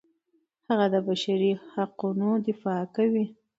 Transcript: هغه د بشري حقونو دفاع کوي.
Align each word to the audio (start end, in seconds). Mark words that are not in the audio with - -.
هغه 0.69 0.85
د 0.93 0.95
بشري 1.07 1.51
حقونو 1.73 2.29
دفاع 2.47 2.81
کوي. 2.95 3.25